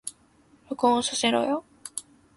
[0.67, 1.63] 録音させろよ